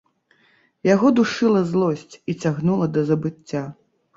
[0.93, 3.63] Яго душыла злосць і цягнула да забыцця.